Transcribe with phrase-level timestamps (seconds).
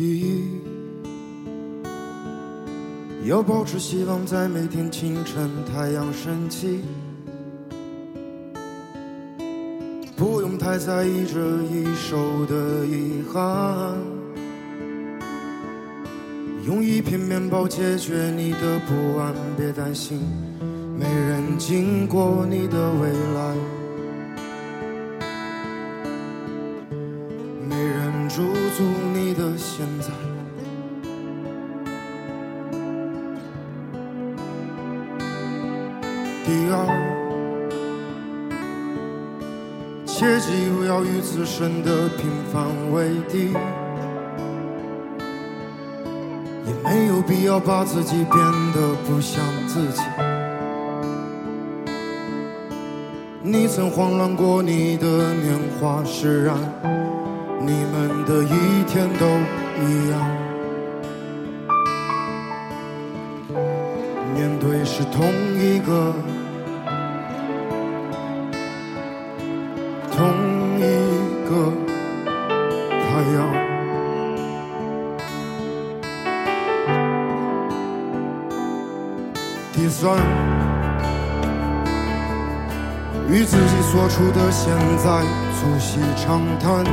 [0.00, 0.40] 第一。
[3.26, 6.80] 要保持希望，在每天清晨太阳升起，
[10.16, 12.16] 不用太在意这一手
[12.46, 13.94] 的遗憾，
[16.64, 20.18] 用一片面包解决你的不安，别担心，
[20.98, 23.54] 没人经过你的未来，
[27.68, 28.42] 没人驻
[28.78, 30.08] 足你的现在。
[36.44, 36.74] 第二，
[40.04, 43.52] 切记不要与自身的平凡为敌，
[46.66, 48.34] 也没有必要把自己变
[48.74, 50.02] 得不像自己。
[53.42, 56.56] 你曾慌乱过你的年华，释然，
[57.62, 59.26] 你们的一天都
[59.84, 60.18] 一样。
[64.34, 66.14] 面对是同一个。
[70.12, 70.26] 同
[70.78, 70.82] 一
[71.48, 71.50] 个
[72.90, 73.00] 太
[73.34, 73.38] 阳。
[79.72, 80.18] 第三，
[83.30, 85.22] 与自己所处的现在
[85.56, 86.84] 促膝长谈，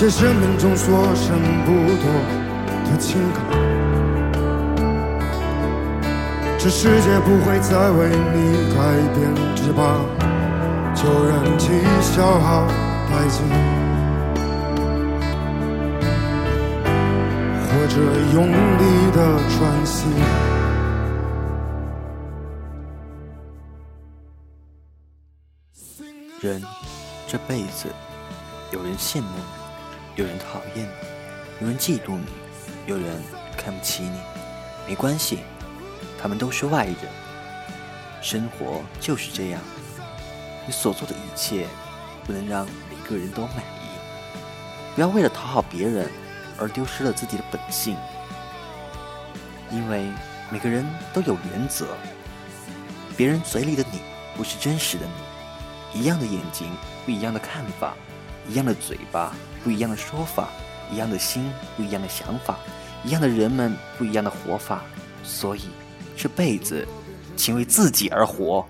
[0.00, 2.06] 写生命中所剩不多
[2.90, 3.44] 的情感。
[6.58, 8.80] 这世界不会再为你改
[9.14, 9.20] 变，
[9.54, 10.00] 只把
[10.94, 11.68] 旧人气
[12.00, 12.66] 消耗
[13.10, 13.44] 殆尽，
[17.68, 18.00] 或者
[18.32, 19.18] 用力的
[19.50, 20.08] 喘息。
[26.40, 26.62] 人
[27.26, 27.86] 这辈子，
[28.72, 29.59] 有人羡慕你，
[30.16, 32.26] 有人讨厌你，有人嫉妒你，
[32.86, 33.22] 有人
[33.56, 34.18] 看不起你，
[34.86, 35.38] 没关系。
[36.20, 36.96] 他们都是外人，
[38.20, 39.60] 生活就是这样。
[40.66, 41.66] 你所做的一切，
[42.26, 44.94] 不能让每个人都满意。
[44.94, 46.10] 不要为了讨好别人
[46.58, 47.96] 而丢失了自己的本性，
[49.70, 50.06] 因为
[50.50, 50.84] 每个人
[51.14, 51.86] 都有原则。
[53.16, 54.00] 别人嘴里的你，
[54.36, 56.00] 不是真实的你。
[56.00, 56.70] 一样的眼睛，
[57.06, 57.94] 不一样的看法；
[58.50, 60.48] 一样的嘴巴，不一样的说法；
[60.92, 62.56] 一样的心，不一样的想法；
[63.04, 64.82] 一样的人们，不一样的活法。
[65.22, 65.62] 所以。
[66.16, 66.86] 这辈子，
[67.34, 68.66] 请为自己而活。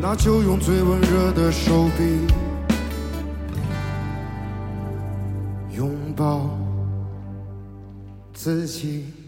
[0.00, 2.26] 那就用最温热的手臂
[5.76, 6.48] 拥抱
[8.32, 9.27] 自己。